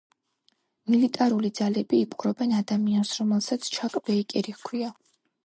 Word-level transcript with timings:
მილიტარული 0.93 1.51
ძალები 1.59 1.99
იპყრობენ 2.05 2.57
ადამიანს, 2.61 3.13
რომელსაც 3.21 3.69
ჩაკ 3.77 4.01
ბეიკერი 4.09 4.59
ჰქვია. 4.59 4.91